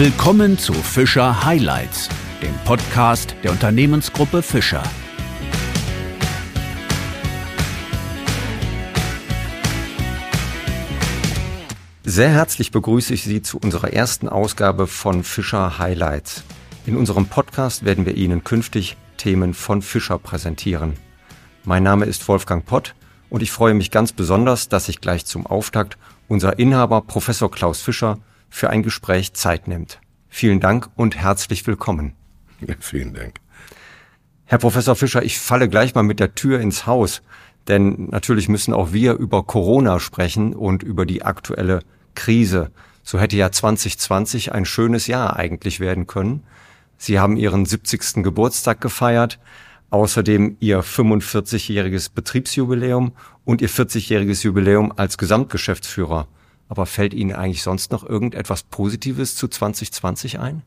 [0.00, 2.08] Willkommen zu Fischer Highlights,
[2.40, 4.82] dem Podcast der Unternehmensgruppe Fischer.
[12.02, 16.44] Sehr herzlich begrüße ich Sie zu unserer ersten Ausgabe von Fischer Highlights.
[16.86, 20.94] In unserem Podcast werden wir Ihnen künftig Themen von Fischer präsentieren.
[21.64, 22.94] Mein Name ist Wolfgang Pott
[23.28, 27.82] und ich freue mich ganz besonders, dass sich gleich zum Auftakt unser Inhaber Professor Klaus
[27.82, 28.16] Fischer
[28.50, 30.00] für ein Gespräch Zeit nimmt.
[30.28, 32.14] Vielen Dank und herzlich willkommen.
[32.60, 33.36] Ja, vielen Dank.
[34.44, 37.22] Herr Professor Fischer, ich falle gleich mal mit der Tür ins Haus,
[37.68, 41.80] denn natürlich müssen auch wir über Corona sprechen und über die aktuelle
[42.14, 42.70] Krise.
[43.02, 46.42] So hätte ja 2020 ein schönes Jahr eigentlich werden können.
[46.98, 48.22] Sie haben Ihren 70.
[48.22, 49.38] Geburtstag gefeiert,
[49.90, 53.12] außerdem Ihr 45-jähriges Betriebsjubiläum
[53.44, 56.28] und Ihr 40-jähriges Jubiläum als Gesamtgeschäftsführer.
[56.70, 60.62] Aber fällt Ihnen eigentlich sonst noch irgendetwas Positives zu 2020 ein?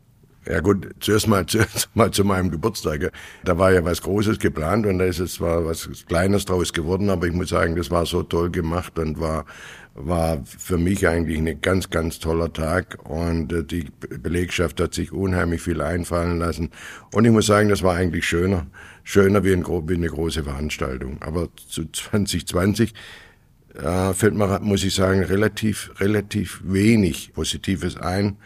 [0.45, 3.11] Ja gut, zuerst mal, zuerst mal zu meinem Geburtstag.
[3.45, 7.09] Da war ja was Großes geplant und da ist es zwar was Kleines draus geworden,
[7.09, 9.45] aber ich muss sagen, das war so toll gemacht und war
[9.95, 13.91] war für mich eigentlich ein ganz, ganz toller Tag und äh, die
[14.21, 16.71] Belegschaft hat sich unheimlich viel einfallen lassen.
[17.13, 18.65] Und ich muss sagen, das war eigentlich schöner,
[19.03, 21.21] schöner wie, ein, wie eine große Veranstaltung.
[21.21, 22.93] Aber zu 2020
[23.77, 28.37] äh, fällt mir, muss ich sagen, relativ, relativ wenig Positives ein.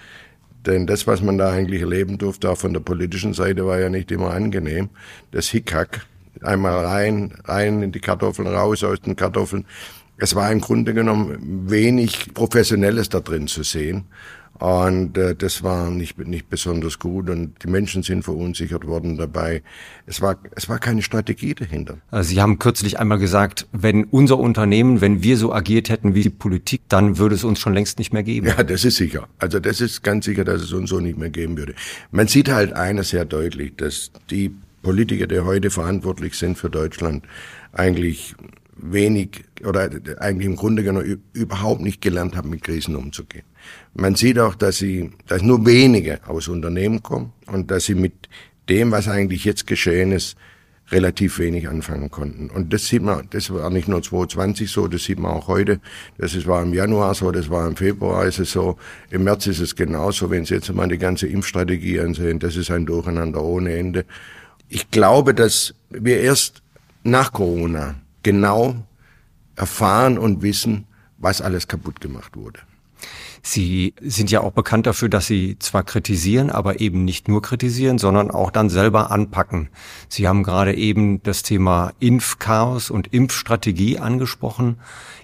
[0.66, 3.90] Denn das, was man da eigentlich erleben durfte, auch von der politischen Seite, war ja
[3.90, 4.90] nicht immer angenehm.
[5.32, 6.06] Das Hickhack,
[6.42, 9.66] einmal rein, rein in die Kartoffeln, raus aus den Kartoffeln
[10.18, 14.06] es war im Grunde genommen wenig Professionelles da drin zu sehen.
[14.60, 19.62] Und äh, das war nicht, nicht besonders gut und die Menschen sind verunsichert worden dabei.
[20.08, 21.98] Es war, es war keine Strategie dahinter.
[22.10, 26.24] Also Sie haben kürzlich einmal gesagt, wenn unser Unternehmen, wenn wir so agiert hätten wie
[26.24, 28.48] die Politik, dann würde es uns schon längst nicht mehr geben.
[28.48, 29.28] Ja, das ist sicher.
[29.38, 31.76] Also das ist ganz sicher, dass es uns so nicht mehr geben würde.
[32.10, 37.26] Man sieht halt eines sehr deutlich, dass die Politiker, die heute verantwortlich sind für Deutschland,
[37.74, 38.36] eigentlich
[38.76, 43.44] wenig oder eigentlich im Grunde genommen überhaupt nicht gelernt haben, mit Krisen umzugehen.
[43.94, 48.14] Man sieht auch, dass sie, dass nur wenige aus Unternehmen kommen und dass sie mit
[48.70, 50.38] dem, was eigentlich jetzt geschehen ist,
[50.90, 52.50] relativ wenig anfangen konnten.
[52.50, 55.82] Und das sieht man, das war nicht nur 2020 so, das sieht man auch heute.
[56.18, 58.78] Das war im Januar so, das war im Februar ist es so,
[59.10, 60.30] im März ist es genauso.
[60.30, 64.06] Wenn Sie jetzt mal die ganze Impfstrategie ansehen, das ist ein Durcheinander ohne Ende.
[64.70, 66.62] Ich glaube, dass wir erst
[67.04, 68.76] nach Corona genau
[69.56, 70.86] erfahren und wissen,
[71.18, 72.60] was alles kaputt gemacht wurde.
[73.50, 77.98] Sie sind ja auch bekannt dafür, dass Sie zwar kritisieren, aber eben nicht nur kritisieren,
[77.98, 79.70] sondern auch dann selber anpacken.
[80.10, 84.80] Sie haben gerade eben das Thema Impfchaos und Impfstrategie angesprochen.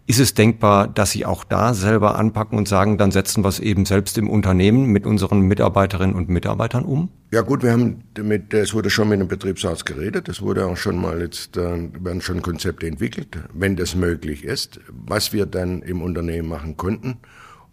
[0.07, 3.59] Ist es denkbar, dass Sie auch da selber anpacken und sagen, dann setzen wir es
[3.59, 7.09] eben selbst im Unternehmen mit unseren Mitarbeiterinnen und Mitarbeitern um?
[7.31, 10.77] Ja gut, wir haben damit, es wurde schon mit dem Betriebsarzt geredet, es wurde auch
[10.77, 15.81] schon mal jetzt, äh, werden schon Konzepte entwickelt, wenn das möglich ist, was wir dann
[15.81, 17.17] im Unternehmen machen könnten.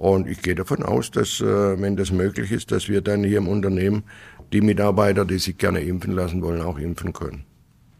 [0.00, 3.36] Und ich gehe davon aus, dass, äh, wenn das möglich ist, dass wir dann hier
[3.36, 4.04] im Unternehmen
[4.50, 7.44] die Mitarbeiter, die sich gerne impfen lassen wollen, auch impfen können.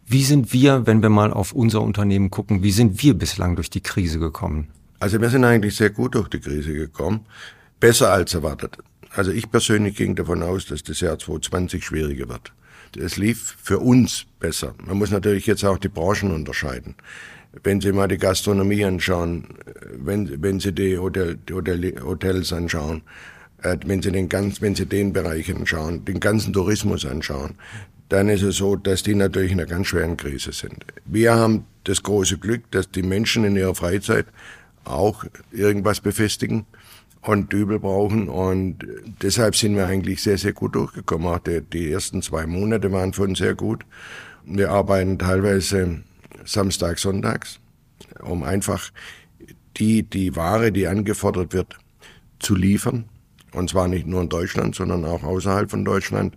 [0.06, 3.68] Wie sind wir, wenn wir mal auf unser Unternehmen gucken, wie sind wir bislang durch
[3.68, 4.68] die Krise gekommen?
[4.98, 7.26] Also wir sind eigentlich sehr gut durch die Krise gekommen.
[7.80, 8.78] Besser als erwartet.
[9.14, 12.54] Also ich persönlich ging davon aus, dass das Jahr 2020 schwieriger wird.
[12.98, 14.72] Es lief für uns besser.
[14.86, 16.94] Man muss natürlich jetzt auch die Branchen unterscheiden.
[17.62, 19.48] Wenn Sie mal die Gastronomie anschauen,
[19.92, 23.02] wenn, wenn Sie die, Hotel, die Hotel, Hotels anschauen,
[23.62, 27.56] äh, wenn Sie den ganz, wenn Sie den Bereich anschauen, den ganzen Tourismus anschauen,
[28.08, 30.84] dann ist es so, dass die natürlich in einer ganz schweren Krise sind.
[31.04, 34.26] Wir haben das große Glück, dass die Menschen in ihrer Freizeit
[34.84, 36.66] auch irgendwas befestigen
[37.22, 38.78] und Dübel brauchen und
[39.22, 41.28] deshalb sind wir eigentlich sehr, sehr gut durchgekommen.
[41.28, 43.84] Auch die, die ersten zwei Monate waren für uns sehr gut.
[44.44, 46.00] Wir arbeiten teilweise
[46.44, 47.60] Samstag, Sonntags,
[48.22, 48.90] um einfach
[49.76, 51.78] die, die Ware, die angefordert wird,
[52.38, 53.04] zu liefern.
[53.52, 56.36] Und zwar nicht nur in Deutschland, sondern auch außerhalb von Deutschland.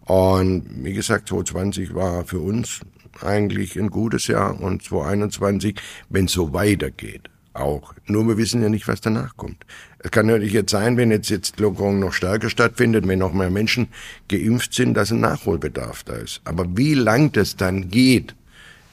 [0.00, 2.80] Und wie gesagt, 2020 war für uns
[3.20, 7.94] eigentlich ein gutes Jahr und 2021, wenn es so weitergeht, auch.
[8.06, 9.64] Nur wir wissen ja nicht, was danach kommt.
[10.00, 13.50] Es kann natürlich jetzt sein, wenn jetzt, jetzt Lockerung noch stärker stattfindet, wenn noch mehr
[13.50, 13.88] Menschen
[14.28, 16.40] geimpft sind, dass ein Nachholbedarf da ist.
[16.44, 18.34] Aber wie lang das dann geht,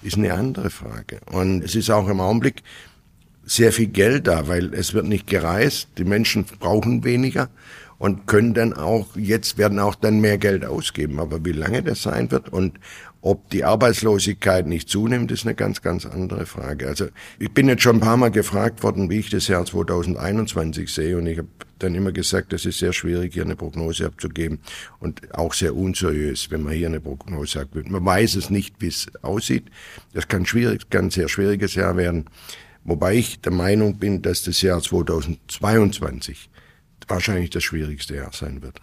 [0.02, 1.20] ist eine andere Frage.
[1.32, 2.64] Und es ist auch im Augenblick
[3.44, 7.50] sehr viel Geld da, weil es wird nicht gereist, die Menschen brauchen weniger
[7.98, 11.20] und können dann auch, jetzt werden auch dann mehr Geld ausgeben.
[11.20, 12.80] Aber wie lange das sein wird und
[13.22, 16.88] ob die Arbeitslosigkeit nicht zunimmt, ist eine ganz, ganz andere Frage.
[16.88, 17.08] Also
[17.38, 21.18] ich bin jetzt schon ein paar Mal gefragt worden, wie ich das Jahr 2021 sehe
[21.18, 21.48] und ich habe
[21.84, 24.60] dann immer gesagt, es ist sehr schwierig, hier eine Prognose abzugeben
[25.00, 27.90] und auch sehr unseriös, wenn man hier eine Prognose abgibt.
[27.90, 29.66] Man weiß es nicht, wie es aussieht.
[30.14, 32.26] Das kann schwierig, kann ein sehr schwieriges Jahr werden.
[32.84, 36.50] Wobei ich der Meinung bin, dass das Jahr 2022
[37.08, 38.82] wahrscheinlich das schwierigste Jahr sein wird.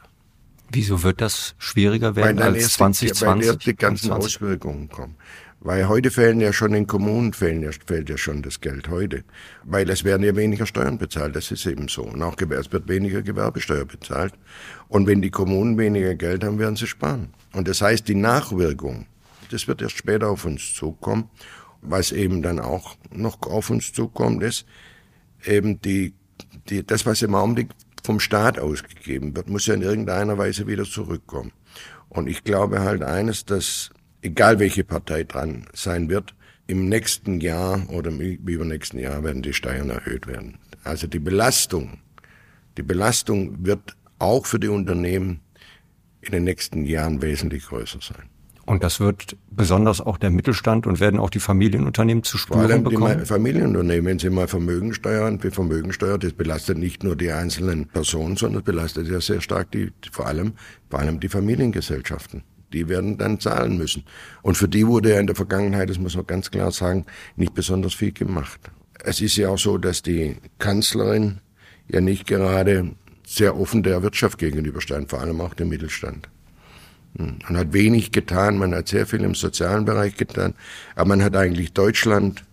[0.70, 3.26] Wieso wird das schwieriger werden als 2020?
[3.26, 5.16] Weil erst die ganzen Auswirkungen kommen.
[5.60, 9.24] Weil heute fehlen ja schon in Kommunen, fehlen ja, fehlt ja schon das Geld heute.
[9.64, 12.02] Weil es werden ja weniger Steuern bezahlt, das ist eben so.
[12.02, 14.34] Und auch es wird weniger Gewerbesteuer bezahlt.
[14.88, 17.30] Und wenn die Kommunen weniger Geld haben, werden sie sparen.
[17.52, 19.06] Und das heißt, die Nachwirkung,
[19.50, 21.28] das wird erst später auf uns zukommen.
[21.80, 24.64] Was eben dann auch noch auf uns zukommt, ist
[25.44, 26.14] eben die,
[26.68, 27.70] die, das, was im Augenblick
[28.04, 31.52] vom Staat ausgegeben wird, muss ja in irgendeiner Weise wieder zurückkommen.
[32.08, 33.90] Und ich glaube halt eines, dass
[34.22, 36.34] egal welche Partei dran sein wird,
[36.66, 40.58] im nächsten Jahr oder im übernächsten Jahr werden die Steuern erhöht werden.
[40.84, 41.98] Also die Belastung,
[42.76, 45.40] die Belastung wird auch für die Unternehmen
[46.20, 48.28] in den nächsten Jahren wesentlich größer sein.
[48.66, 52.70] Und das wird besonders auch der Mittelstand und werden auch die Familienunternehmen zu spüren Vor
[52.70, 53.18] allem bekommen?
[53.20, 58.36] Die Familienunternehmen, wenn sie mal Vermögensteuer und Vermögensteuer, das belastet nicht nur die einzelnen Personen,
[58.36, 60.52] sondern belastet ja sehr stark die, vor allem,
[60.90, 62.42] vor allem die Familiengesellschaften.
[62.72, 64.04] Die werden dann zahlen müssen.
[64.42, 67.06] Und für die wurde ja in der Vergangenheit, das muss man ganz klar sagen,
[67.36, 68.60] nicht besonders viel gemacht.
[69.02, 71.38] Es ist ja auch so, dass die Kanzlerin
[71.88, 72.94] ja nicht gerade
[73.26, 76.28] sehr offen der Wirtschaft gegenüberstand, vor allem auch dem Mittelstand.
[77.14, 80.54] Man hat wenig getan, man hat sehr viel im sozialen Bereich getan,
[80.94, 82.44] aber man hat eigentlich Deutschland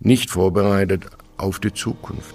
[0.00, 1.06] nicht vorbereitet
[1.38, 2.34] auf die Zukunft.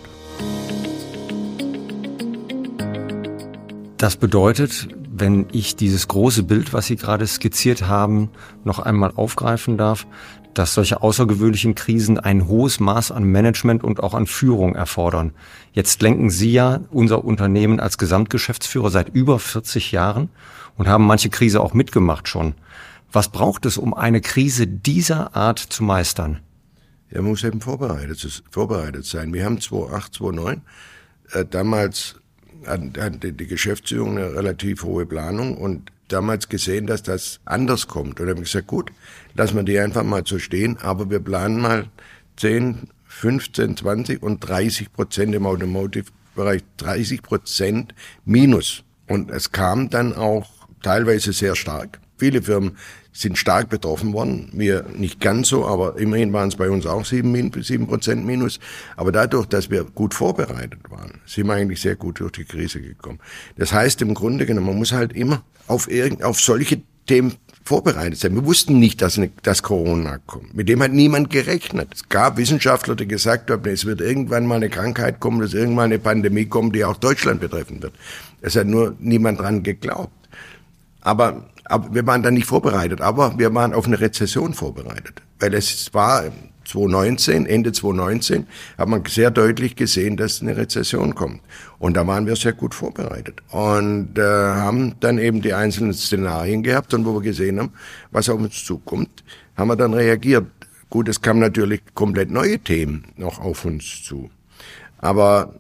[3.98, 8.30] Das bedeutet, wenn ich dieses große Bild, was Sie gerade skizziert haben,
[8.64, 10.08] noch einmal aufgreifen darf,
[10.54, 15.34] dass solche außergewöhnlichen Krisen ein hohes Maß an Management und auch an Führung erfordern.
[15.74, 20.30] Jetzt lenken Sie ja unser Unternehmen als Gesamtgeschäftsführer seit über 40 Jahren
[20.78, 22.56] und haben manche Krise auch mitgemacht schon.
[23.12, 26.40] Was braucht es, um eine Krise dieser Art zu meistern?
[27.10, 29.34] Er muss eben vorbereitet, vorbereitet sein.
[29.34, 30.62] Wir haben 2008, 2009
[31.34, 32.21] äh, damals
[32.66, 38.20] hatte die Geschäftsführung eine relativ hohe Planung und damals gesehen, dass das anders kommt.
[38.20, 38.92] Und haben gesagt, gut,
[39.34, 41.88] lassen wir die einfach mal so stehen, aber wir planen mal
[42.38, 48.84] 10, 15, 20 und 30 Prozent im Automotive-Bereich, 30 Prozent Minus.
[49.08, 50.50] Und es kam dann auch
[50.82, 52.01] teilweise sehr stark.
[52.22, 52.78] Viele Firmen
[53.12, 54.50] sind stark betroffen worden.
[54.54, 58.60] Wir nicht ganz so, aber immerhin waren es bei uns auch sieben, sieben Prozent minus.
[58.96, 62.80] Aber dadurch, dass wir gut vorbereitet waren, sind wir eigentlich sehr gut durch die Krise
[62.80, 63.18] gekommen.
[63.58, 67.34] Das heißt im Grunde genommen, man muss halt immer auf, irgend, auf solche Themen
[67.64, 68.36] vorbereitet sein.
[68.36, 70.54] Wir wussten nicht, dass, eine, dass Corona kommt.
[70.54, 71.90] Mit dem hat niemand gerechnet.
[71.96, 75.86] Es gab Wissenschaftler, die gesagt haben, es wird irgendwann mal eine Krankheit kommen, dass irgendwann
[75.86, 77.94] eine Pandemie kommt, die auch Deutschland betreffen wird.
[78.42, 80.12] Es hat nur niemand dran geglaubt.
[81.02, 85.22] Aber, aber wir waren da nicht vorbereitet, aber wir waren auf eine Rezession vorbereitet.
[85.40, 86.24] Weil es war
[86.66, 88.48] 2019, Ende 2019,
[88.78, 91.42] hat man sehr deutlich gesehen, dass eine Rezession kommt.
[91.80, 93.42] Und da waren wir sehr gut vorbereitet.
[93.50, 97.72] Und äh, haben dann eben die einzelnen Szenarien gehabt und wo wir gesehen haben,
[98.12, 99.24] was auf uns zukommt,
[99.56, 100.46] haben wir dann reagiert.
[100.90, 104.30] Gut, es kamen natürlich komplett neue Themen noch auf uns zu.
[104.98, 105.56] Aber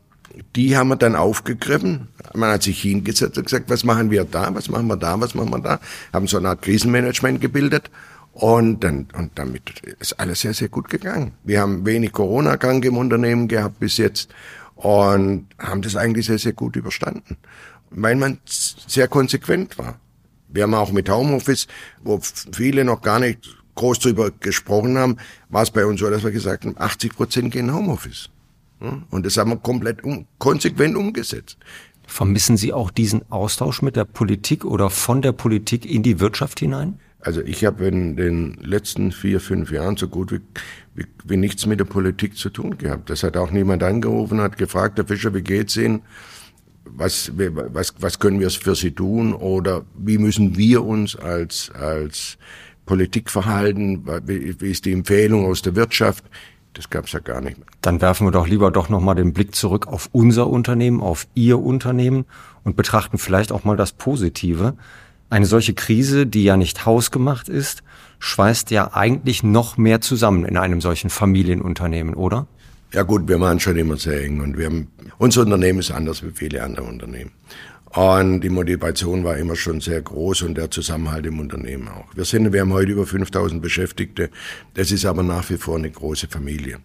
[0.56, 2.08] die haben wir dann aufgegriffen.
[2.34, 5.36] Man hat sich hingesetzt und gesagt, was machen wir da, was machen wir da, was
[5.36, 5.80] machen wir da.
[6.14, 7.90] Haben so eine Art Krisenmanagement gebildet.
[8.34, 11.34] Und dann, und damit ist alles sehr, sehr gut gegangen.
[11.44, 14.34] Wir haben wenig Corona-Kranke im Unternehmen gehabt bis jetzt
[14.76, 17.38] und haben das eigentlich sehr, sehr gut überstanden.
[17.90, 20.00] Weil man sehr konsequent war.
[20.48, 21.68] Wir haben auch mit Homeoffice,
[22.04, 22.20] wo
[22.54, 25.18] viele noch gar nicht groß drüber gesprochen haben,
[25.50, 28.30] war es bei uns so, dass wir gesagt haben, 80 Prozent gehen Homeoffice.
[29.10, 31.58] Und das haben wir komplett um, konsequent umgesetzt.
[32.08, 36.60] Vermissen Sie auch diesen Austausch mit der Politik oder von der Politik in die Wirtschaft
[36.60, 37.00] hinein?
[37.22, 40.42] Also ich habe in den letzten vier, fünf Jahren so gut wie,
[40.96, 43.10] wie, wie nichts mit der Politik zu tun gehabt.
[43.10, 46.02] Das hat auch niemand angerufen, hat gefragt, Herr Fischer, wie geht's Ihnen?
[46.84, 49.34] Was, was, was können wir für Sie tun?
[49.34, 52.40] Oder wie müssen wir uns als, als
[52.88, 54.04] Politik verhalten?
[54.26, 56.26] Wie, wie ist die Empfehlung aus der Wirtschaft?
[56.74, 57.68] Das gab es ja gar nicht mehr.
[57.82, 61.60] Dann werfen wir doch lieber doch nochmal den Blick zurück auf unser Unternehmen, auf Ihr
[61.60, 62.26] Unternehmen
[62.64, 64.76] und betrachten vielleicht auch mal das Positive.
[65.30, 67.84] Eine solche Krise, die ja nicht hausgemacht ist,
[68.20, 72.48] schweißt ja eigentlich noch mehr zusammen in einem solchen Familienunternehmen, oder?
[72.94, 74.88] Ja gut, wir waren schon immer sehr eng und wir haben,
[75.18, 77.32] unser Unternehmen ist anders wie viele andere Unternehmen.
[77.94, 82.06] Und die Motivation war immer schon sehr groß und der Zusammenhalt im Unternehmen auch.
[82.16, 84.30] Wir sind, wir haben heute über 5000 Beschäftigte.
[84.76, 86.80] Das ist aber nach wie vor eine große Familie.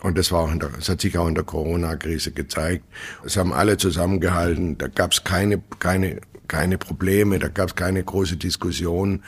[0.00, 2.84] Und das war auch in der, das hat sich auch in der Corona-Krise gezeigt.
[3.24, 4.78] Es haben alle zusammengehalten.
[4.78, 9.24] Da gab es keine, keine, keine Probleme, da gab es keine große Diskussion.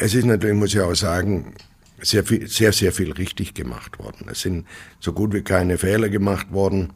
[0.00, 1.54] Es ist natürlich, muss ich auch sagen,
[2.00, 4.26] sehr viel, sehr, sehr viel richtig gemacht worden.
[4.28, 4.66] Es sind
[4.98, 6.92] so gut wie keine Fehler gemacht worden.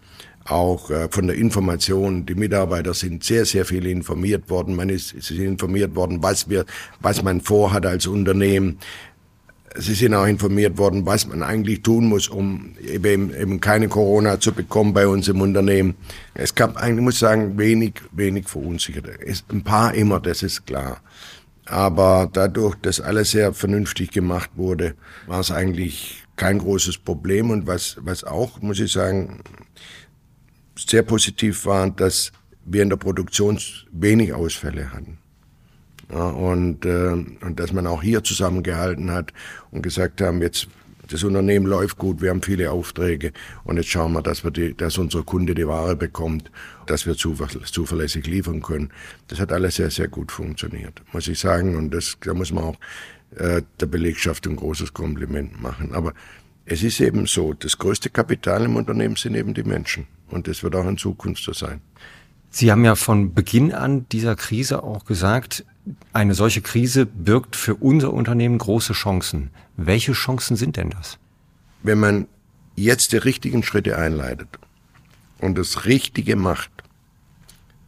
[0.47, 2.25] Auch äh, von der Information.
[2.25, 4.77] Die Mitarbeiter sind sehr, sehr viel informiert worden.
[4.77, 6.65] Man ist, ist informiert worden, was wir,
[7.01, 8.79] was man vorhat als Unternehmen.
[9.79, 14.41] Sie sind auch informiert worden, was man eigentlich tun muss, um eben, eben keine Corona
[14.41, 15.97] zu bekommen bei uns im Unternehmen.
[16.33, 19.19] Es gab eigentlich, muss sagen, wenig, wenig Verunsicherte.
[19.21, 21.03] Es, ein paar immer, das ist klar.
[21.67, 24.95] Aber dadurch, dass alles sehr vernünftig gemacht wurde,
[25.27, 27.51] war es eigentlich kein großes Problem.
[27.51, 29.41] Und was, was auch, muss ich sagen,
[30.77, 32.33] sehr positiv war, dass
[32.65, 33.59] wir in der Produktion
[33.93, 35.19] wenig Ausfälle hatten.
[36.13, 39.33] Ja, und, äh, und dass man auch hier zusammengehalten hat
[39.71, 40.69] und gesagt haben, jetzt
[41.09, 43.33] das Unternehmen läuft gut, wir haben viele Aufträge
[43.65, 46.51] und jetzt schauen wir, dass, wir die, dass unser Kunde die Ware bekommt,
[46.87, 48.91] dass wir zuverlässig liefern können.
[49.29, 51.77] Das hat alles sehr, sehr gut funktioniert, muss ich sagen.
[51.77, 52.77] Und das, da muss man auch
[53.37, 55.95] äh, der Belegschaft ein großes Kompliment machen.
[55.95, 56.13] Aber
[56.67, 60.07] es ist eben so, das größte Kapital im Unternehmen sind eben die Menschen.
[60.29, 61.81] Und das wird auch in Zukunft so sein.
[62.51, 65.65] Sie haben ja von Beginn an dieser Krise auch gesagt,
[66.13, 69.51] eine solche Krise birgt für unser Unternehmen große Chancen.
[69.77, 71.19] Welche Chancen sind denn das?
[71.85, 72.27] Wenn man
[72.75, 74.49] jetzt die richtigen Schritte einleitet
[75.41, 76.71] und das Richtige macht,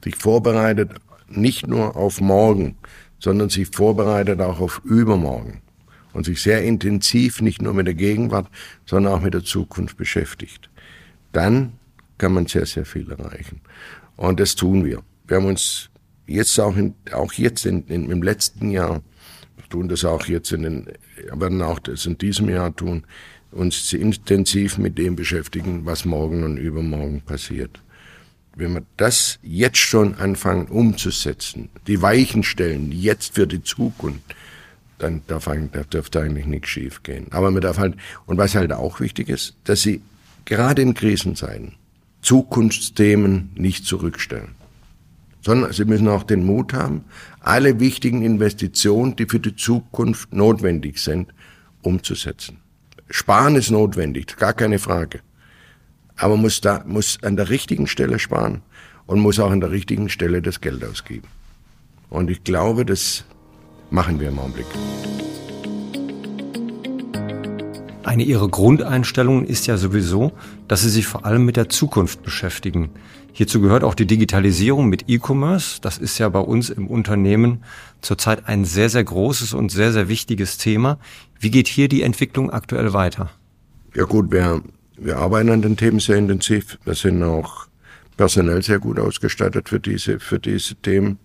[0.04, 0.92] sich vorbereitet
[1.28, 2.76] nicht nur auf morgen,
[3.18, 5.62] sondern sich vorbereitet auch auf übermorgen
[6.12, 8.48] und sich sehr intensiv nicht nur mit der Gegenwart,
[8.86, 10.70] sondern auch mit der Zukunft beschäftigt,
[11.32, 11.72] dann
[12.18, 13.60] kann man sehr, sehr viel erreichen.
[14.16, 15.02] Und das tun wir.
[15.26, 15.90] Wir haben uns
[16.26, 19.02] jetzt auch, in, auch jetzt in, in, im letzten Jahr,
[19.70, 20.86] tun das auch jetzt in den,
[21.32, 23.04] werden auch das in diesem Jahr tun,
[23.50, 27.82] uns intensiv mit dem beschäftigen, was morgen und übermorgen passiert.
[28.56, 34.34] Wenn wir das jetzt schon anfangen umzusetzen, die Weichen stellen, jetzt für die Zukunft,
[34.98, 37.26] dann darf, da dürfte eigentlich nichts schief gehen.
[37.30, 40.02] Aber man darf halt, und was halt auch wichtig ist, dass sie
[40.44, 41.74] gerade in Krisenzeiten
[42.20, 44.58] Zukunftsthemen nicht zurückstellen
[45.48, 47.04] sondern sie müssen auch den Mut haben,
[47.40, 51.32] alle wichtigen Investitionen, die für die Zukunft notwendig sind,
[51.82, 52.58] umzusetzen.
[53.08, 55.20] Sparen ist notwendig, gar keine Frage.
[56.16, 58.60] Aber muss da, muss an der richtigen Stelle sparen
[59.06, 61.28] und muss auch an der richtigen Stelle das Geld ausgeben.
[62.10, 63.24] Und ich glaube, das
[63.90, 64.66] machen wir im Augenblick.
[68.04, 70.32] Eine Ihrer Grundeinstellungen ist ja sowieso,
[70.66, 72.90] dass Sie sich vor allem mit der Zukunft beschäftigen.
[73.32, 75.78] Hierzu gehört auch die Digitalisierung mit E-Commerce.
[75.80, 77.62] Das ist ja bei uns im Unternehmen
[78.00, 80.98] zurzeit ein sehr, sehr großes und sehr, sehr wichtiges Thema.
[81.38, 83.30] Wie geht hier die Entwicklung aktuell weiter?
[83.94, 84.62] Ja gut, wir,
[84.96, 86.78] wir arbeiten an den Themen sehr intensiv.
[86.84, 87.66] Wir sind auch
[88.16, 91.18] personell sehr gut ausgestattet für diese, für diese Themen.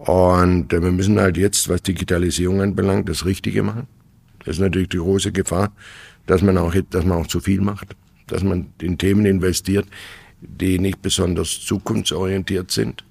[0.00, 3.86] Und äh, wir müssen halt jetzt, was Digitalisierung anbelangt, das Richtige machen.
[4.40, 5.72] Das ist natürlich die große Gefahr,
[6.26, 7.94] dass man auch, dass man auch zu viel macht,
[8.26, 9.86] dass man in Themen investiert,
[10.40, 13.04] die nicht besonders zukunftsorientiert sind,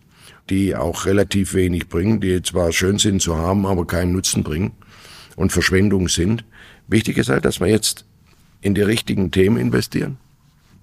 [0.50, 4.72] die auch relativ wenig bringen, die zwar schön sind zu haben, aber keinen Nutzen bringen
[5.36, 6.44] und Verschwendung sind.
[6.88, 8.06] Wichtig ist halt, dass wir jetzt
[8.62, 10.18] in die richtigen Themen investieren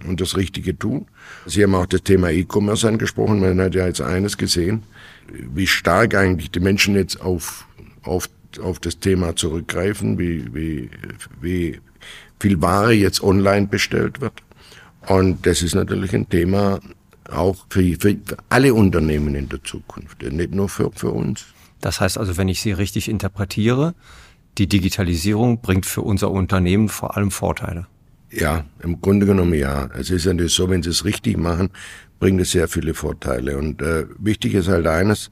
[0.06, 1.06] und das Richtige tun.
[1.46, 3.40] Sie haben auch das Thema E-Commerce angesprochen.
[3.40, 4.82] Man hat ja jetzt eines gesehen,
[5.28, 7.66] wie stark eigentlich die Menschen jetzt auf,
[8.02, 10.90] auf auf das Thema zurückgreifen, wie, wie,
[11.40, 11.80] wie
[12.40, 14.34] viel Ware jetzt online bestellt wird.
[15.06, 16.80] Und das ist natürlich ein Thema
[17.30, 18.16] auch für, für
[18.48, 21.46] alle Unternehmen in der Zukunft, nicht nur für, für uns.
[21.80, 23.94] Das heißt also, wenn ich Sie richtig interpretiere,
[24.58, 27.86] die Digitalisierung bringt für unser Unternehmen vor allem Vorteile.
[28.30, 29.88] Ja, im Grunde genommen ja.
[29.98, 31.70] Es ist natürlich so, wenn Sie es richtig machen,
[32.18, 33.56] bringt es sehr viele Vorteile.
[33.58, 35.30] Und äh, wichtig ist halt eines,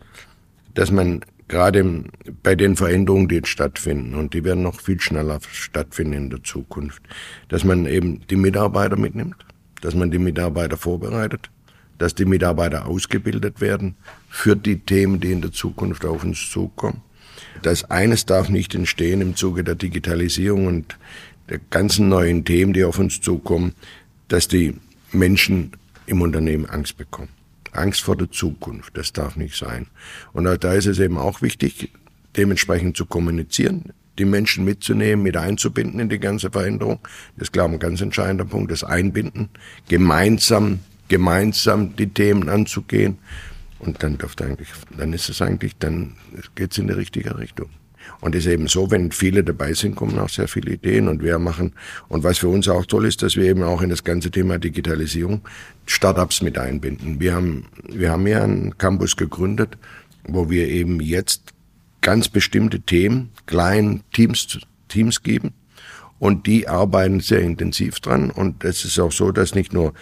[0.74, 2.04] dass man gerade
[2.42, 6.42] bei den Veränderungen, die jetzt stattfinden, und die werden noch viel schneller stattfinden in der
[6.42, 7.02] Zukunft,
[7.48, 9.36] dass man eben die Mitarbeiter mitnimmt,
[9.80, 11.50] dass man die Mitarbeiter vorbereitet,
[11.98, 13.96] dass die Mitarbeiter ausgebildet werden
[14.28, 17.02] für die Themen, die in der Zukunft auf uns zukommen.
[17.62, 20.98] Das eines darf nicht entstehen im Zuge der Digitalisierung und
[21.48, 23.74] der ganzen neuen Themen, die auf uns zukommen,
[24.28, 24.74] dass die
[25.12, 25.72] Menschen
[26.06, 27.28] im Unternehmen Angst bekommen.
[27.72, 28.96] Angst vor der Zukunft.
[28.96, 29.86] Das darf nicht sein.
[30.32, 31.90] Und da ist es eben auch wichtig,
[32.36, 37.00] dementsprechend zu kommunizieren, die Menschen mitzunehmen, mit einzubinden in die ganze Veränderung.
[37.36, 39.48] Das ist, glaube ich, ein ganz entscheidender Punkt, das Einbinden,
[39.88, 43.18] gemeinsam, gemeinsam die Themen anzugehen.
[43.80, 46.14] Und dann dürfte eigentlich, dann ist es eigentlich, dann
[46.54, 47.68] geht es in die richtige Richtung.
[48.20, 51.22] Und es ist eben so, wenn viele dabei sind, kommen auch sehr viele Ideen und
[51.22, 51.72] wir machen,
[52.08, 54.58] und was für uns auch toll ist, dass wir eben auch in das ganze Thema
[54.58, 55.42] Digitalisierung
[55.86, 57.20] Startups mit einbinden.
[57.20, 59.76] Wir haben, wir haben ja einen Campus gegründet,
[60.26, 61.42] wo wir eben jetzt
[62.00, 64.58] ganz bestimmte Themen kleinen Teams,
[64.88, 65.52] Teams geben
[66.18, 69.94] und die arbeiten sehr intensiv dran und es ist auch so, dass nicht nur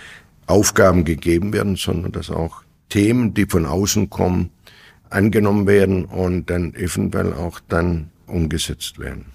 [0.47, 4.50] Aufgaben gegeben werden, sondern dass auch Themen, die von außen kommen,
[5.12, 9.26] angenommen werden und dann eventuell auch dann umgesetzt werden.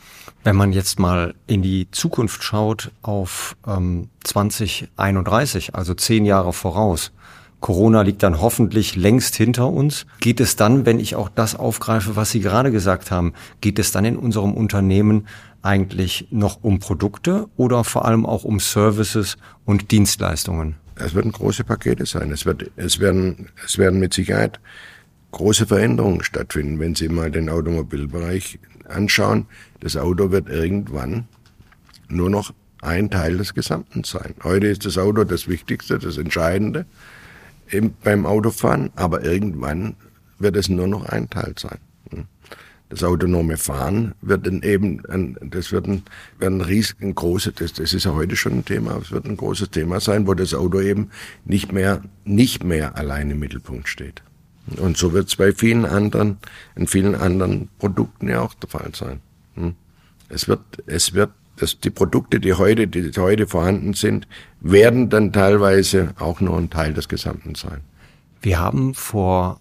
[0.43, 7.11] Wenn man jetzt mal in die Zukunft schaut auf ähm, 2031, also zehn Jahre voraus,
[7.59, 10.05] Corona liegt dann hoffentlich längst hinter uns.
[10.19, 13.91] Geht es dann, wenn ich auch das aufgreife, was Sie gerade gesagt haben, geht es
[13.91, 15.27] dann in unserem Unternehmen
[15.63, 20.75] eigentlich noch um Produkte oder vor allem auch um Services und Dienstleistungen?
[20.95, 22.31] Es werden große Pakete sein.
[22.31, 24.59] Es, wird, es, werden, es werden mit Sicherheit
[25.37, 26.79] große Veränderungen stattfinden.
[26.79, 29.45] Wenn Sie mal den Automobilbereich anschauen,
[29.79, 31.27] das Auto wird irgendwann
[32.09, 34.33] nur noch ein Teil des Gesamten sein.
[34.43, 36.85] Heute ist das Auto das Wichtigste, das Entscheidende
[37.67, 39.95] im, beim Autofahren, aber irgendwann
[40.39, 41.79] wird es nur noch ein Teil sein.
[42.89, 45.03] Das autonome Fahren wird dann eben,
[45.41, 46.03] das wird ein,
[46.39, 49.35] wird ein riesigen großes, das, das ist ja heute schon ein Thema, es wird ein
[49.35, 51.11] großes Thema sein, wo das Auto eben
[51.43, 54.23] nicht mehr, nicht mehr allein im Mittelpunkt steht.
[54.75, 56.37] Und so wird es bei vielen anderen,
[56.75, 59.21] in vielen anderen Produkten ja auch der Fall sein.
[59.55, 59.75] Hm?
[60.29, 64.27] Es wird, es wird, dass die Produkte, die heute, die heute vorhanden sind,
[64.59, 67.81] werden dann teilweise auch nur ein Teil des Gesamten sein.
[68.41, 69.59] Wir haben vor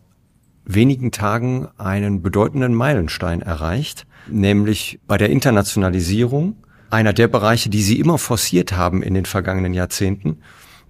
[0.65, 6.57] wenigen Tagen einen bedeutenden Meilenstein erreicht, nämlich bei der Internationalisierung,
[6.91, 10.39] einer der Bereiche, die Sie immer forciert haben in den vergangenen Jahrzehnten.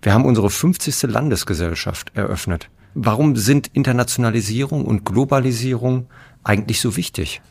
[0.02, 1.02] Wir haben unsere 50.
[1.10, 2.68] Landesgesellschaft eröffnet.
[2.98, 6.06] Warum sind Internationalisierung und Globalisierung
[6.42, 7.42] eigentlich so wichtig?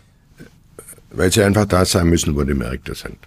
[1.11, 3.19] Weil sie einfach da sein müssen, wo die Märkte sind.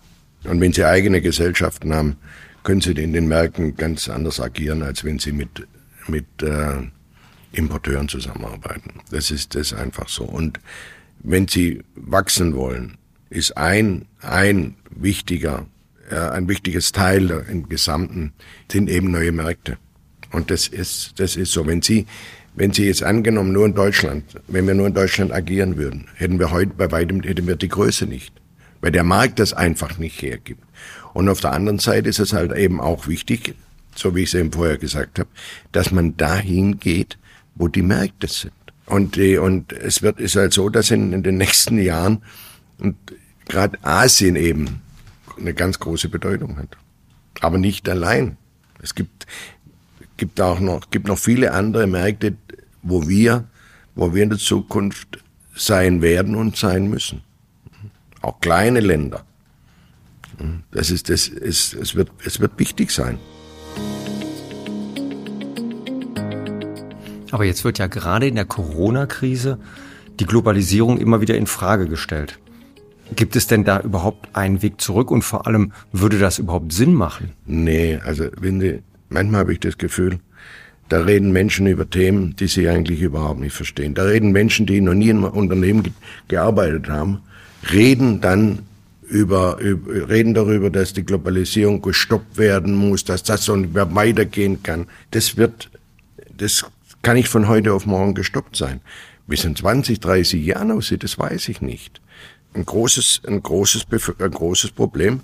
[0.42, 2.16] Und wenn sie eigene Gesellschaften haben,
[2.64, 5.64] können sie in den Märkten ganz anders agieren, als wenn sie mit,
[6.08, 6.78] mit äh,
[7.52, 8.94] Importeuren zusammenarbeiten.
[9.12, 10.24] Das ist das einfach so.
[10.24, 10.58] Und
[11.20, 12.98] wenn sie wachsen wollen,
[13.30, 15.66] ist ein, ein wichtiger,
[16.10, 18.32] äh, ein wichtiges Teil im Gesamten,
[18.68, 19.78] sind eben neue Märkte.
[20.30, 21.66] Und das ist, das ist so.
[21.66, 22.06] Wenn Sie,
[22.54, 26.38] wenn Sie jetzt angenommen nur in Deutschland, wenn wir nur in Deutschland agieren würden, hätten
[26.38, 28.32] wir heute bei weitem, hätten wir die Größe nicht.
[28.80, 30.62] Weil der Markt das einfach nicht hergibt.
[31.14, 33.54] Und auf der anderen Seite ist es halt eben auch wichtig,
[33.96, 35.28] so wie ich es eben vorher gesagt habe,
[35.72, 37.18] dass man dahin geht,
[37.56, 38.52] wo die Märkte sind.
[38.86, 42.22] Und, die, und es wird, ist halt so, dass in, in den nächsten Jahren
[42.78, 42.96] und
[43.48, 44.80] gerade Asien eben
[45.38, 46.76] eine ganz große Bedeutung hat.
[47.40, 48.36] Aber nicht allein.
[48.82, 49.26] Es gibt,
[50.18, 52.36] gibt auch noch, gibt noch viele andere Märkte,
[52.82, 53.44] wo wir,
[53.94, 57.22] wo wir in der Zukunft sein werden und sein müssen.
[58.20, 59.24] Auch kleine Länder.
[60.70, 63.18] Das ist, das ist, es wird, es wird wichtig sein.
[67.30, 69.58] Aber jetzt wird ja gerade in der Corona-Krise
[70.20, 72.38] die Globalisierung immer wieder in Frage gestellt.
[73.16, 76.94] Gibt es denn da überhaupt einen Weg zurück und vor allem würde das überhaupt Sinn
[76.94, 77.32] machen?
[77.46, 80.18] Nee, also wenn die, manchmal habe ich das Gefühl,
[80.88, 83.94] da reden Menschen über Themen, die sie eigentlich überhaupt nicht verstehen.
[83.94, 85.92] Da reden Menschen, die noch nie in einem Unternehmen ge
[86.28, 87.20] gearbeitet haben,
[87.70, 88.60] reden dann
[89.08, 93.94] über, über, reden darüber, dass die Globalisierung gestoppt werden muss, dass das so nicht mehr
[93.94, 94.86] weitergehen kann.
[95.10, 95.70] Das wird,
[96.36, 96.64] das
[97.02, 98.80] kann nicht von heute auf morgen gestoppt sein.
[99.30, 102.00] Es in 20, 30 Jahren aussieht, das weiß ich nicht.
[102.54, 103.86] Ein großes, ein großes,
[104.18, 105.20] ein großes Problem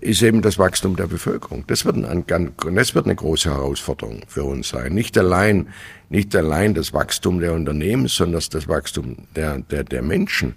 [0.00, 1.64] ist eben das Wachstum der Bevölkerung.
[1.66, 2.24] Das wird, ein,
[2.74, 4.94] das wird eine große Herausforderung für uns sein.
[4.94, 5.68] Nicht allein,
[6.08, 10.54] nicht allein das Wachstum der Unternehmen, sondern das Wachstum der, der, der Menschen.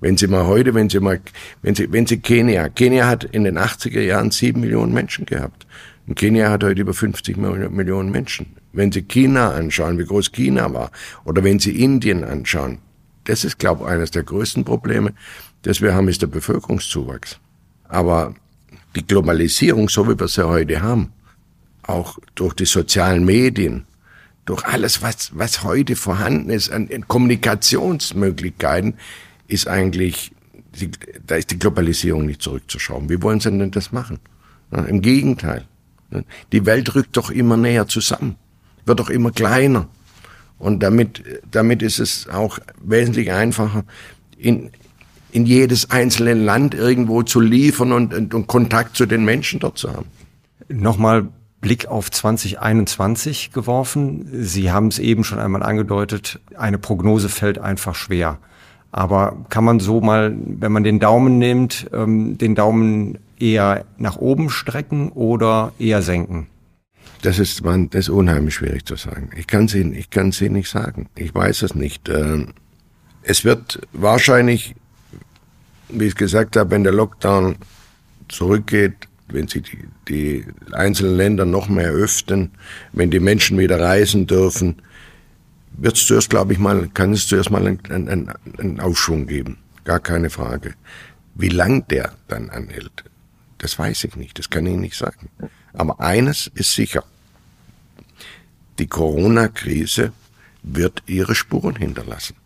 [0.00, 1.20] Wenn Sie mal heute, wenn Sie mal,
[1.62, 5.66] wenn Sie, wenn Sie Kenia, Kenia hat in den 80er Jahren sieben Millionen Menschen gehabt.
[6.06, 8.56] Und Kenia hat heute über 50 Millionen Menschen.
[8.72, 10.90] Wenn Sie China anschauen, wie groß China war,
[11.24, 12.78] oder wenn Sie Indien anschauen,
[13.24, 15.14] das ist, glaube ich, eines der größten Probleme,
[15.62, 17.40] das wir haben, ist der Bevölkerungszuwachs.
[17.88, 18.34] Aber
[18.96, 21.12] die Globalisierung, so wie wir sie heute haben,
[21.82, 23.86] auch durch die sozialen Medien,
[24.46, 28.94] durch alles, was, was heute vorhanden ist an, an Kommunikationsmöglichkeiten,
[29.48, 30.32] ist eigentlich,
[30.80, 30.90] die,
[31.26, 33.08] da ist die Globalisierung nicht zurückzuschrauben.
[33.08, 34.18] Wie wollen sie denn das machen?
[34.72, 35.64] Ja, Im Gegenteil.
[36.52, 38.36] Die Welt rückt doch immer näher zusammen,
[38.84, 39.88] wird doch immer kleiner.
[40.58, 43.84] Und damit, damit ist es auch wesentlich einfacher,
[44.38, 44.70] in,
[45.36, 49.76] in jedes einzelne Land irgendwo zu liefern und, und, und Kontakt zu den Menschen dort
[49.76, 50.06] zu haben.
[50.70, 51.28] Nochmal
[51.60, 54.26] Blick auf 2021 geworfen.
[54.32, 58.38] Sie haben es eben schon einmal angedeutet, eine Prognose fällt einfach schwer.
[58.92, 64.16] Aber kann man so mal, wenn man den Daumen nimmt, ähm, den Daumen eher nach
[64.16, 66.46] oben strecken oder eher senken?
[67.20, 69.28] Das ist, man, das ist unheimlich schwierig zu sagen.
[69.36, 71.08] Ich kann sie, ich kann sie nicht sagen.
[71.14, 72.08] Ich weiß es nicht.
[72.08, 72.54] Ähm,
[73.22, 74.76] es wird wahrscheinlich,
[75.88, 77.56] wie ich gesagt habe, wenn der Lockdown
[78.28, 82.52] zurückgeht, wenn sich die, die einzelnen Länder noch mehr öffnen,
[82.92, 84.76] wenn die Menschen wieder reisen dürfen,
[85.78, 89.58] wird es zuerst, glaube ich mal, kann es zuerst mal einen, einen, einen Aufschwung geben.
[89.84, 90.74] Gar keine Frage.
[91.34, 93.04] Wie lang der dann anhält,
[93.58, 95.28] das weiß ich nicht, das kann ich nicht sagen.
[95.72, 97.04] Aber eines ist sicher.
[98.78, 100.12] Die Corona-Krise
[100.62, 102.36] wird ihre Spuren hinterlassen.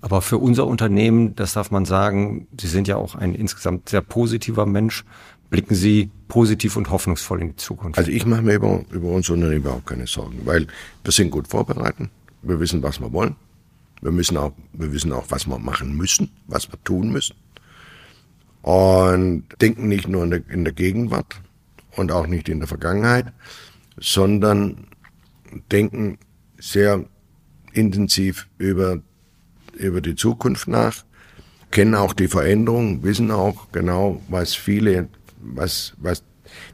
[0.00, 4.02] Aber für unser Unternehmen, das darf man sagen, Sie sind ja auch ein insgesamt sehr
[4.02, 5.04] positiver Mensch.
[5.50, 7.98] Blicken Sie positiv und hoffnungsvoll in die Zukunft?
[7.98, 10.66] Also ich mache mir über, über unser Unternehmen überhaupt keine Sorgen, weil
[11.02, 12.10] wir sind gut vorbereitet.
[12.42, 13.36] Wir wissen, was wir wollen.
[14.02, 17.36] Wir müssen auch, wir wissen auch, was wir machen müssen, was wir tun müssen.
[18.62, 21.40] Und denken nicht nur in der, in der Gegenwart
[21.96, 23.32] und auch nicht in der Vergangenheit,
[23.96, 24.88] sondern
[25.70, 26.18] denken
[26.58, 27.04] sehr
[27.72, 29.00] intensiv über,
[29.76, 31.04] über die Zukunft nach,
[31.70, 35.08] kennen auch die Veränderungen, wissen auch genau, was viele,
[35.40, 36.22] was, was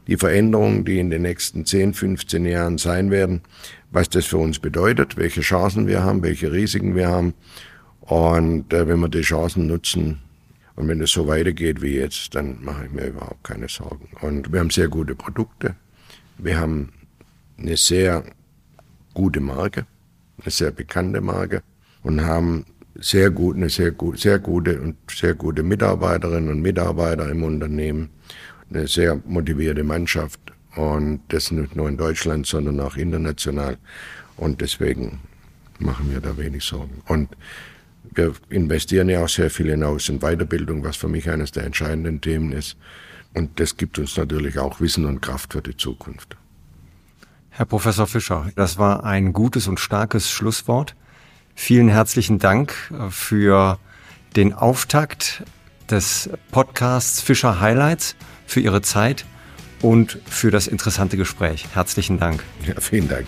[0.07, 3.41] die Veränderungen, die in den nächsten 10, 15 Jahren sein werden,
[3.91, 7.33] was das für uns bedeutet, welche Chancen wir haben, welche Risiken wir haben.
[8.01, 10.19] Und äh, wenn wir die Chancen nutzen
[10.75, 14.09] und wenn es so weitergeht wie jetzt, dann mache ich mir überhaupt keine Sorgen.
[14.21, 15.75] Und wir haben sehr gute Produkte.
[16.37, 16.91] Wir haben
[17.57, 18.23] eine sehr
[19.13, 19.85] gute Marke,
[20.41, 21.61] eine sehr bekannte Marke
[22.01, 27.29] und haben sehr gut, eine sehr gut, sehr gute und sehr gute Mitarbeiterinnen und Mitarbeiter
[27.29, 28.09] im Unternehmen,
[28.69, 30.39] eine sehr motivierte Mannschaft
[30.75, 33.77] und das nicht nur in Deutschland, sondern auch international
[34.37, 35.19] und deswegen
[35.79, 37.01] machen wir da wenig Sorgen.
[37.07, 37.29] Und
[38.15, 42.21] wir investieren ja auch sehr viel hinaus in Weiterbildung, was für mich eines der entscheidenden
[42.21, 42.77] Themen ist.
[43.33, 46.37] Und das gibt uns natürlich auch Wissen und Kraft für die Zukunft.
[47.49, 50.95] Herr Professor Fischer, das war ein gutes und starkes Schlusswort.
[51.55, 53.79] Vielen herzlichen Dank äh, für
[54.35, 55.43] den Auftakt
[55.89, 59.25] des Podcasts Fischer Highlights, für Ihre Zeit
[59.81, 61.67] und für das interessante Gespräch.
[61.73, 62.43] Herzlichen Dank.
[62.65, 63.27] Ja, vielen Dank.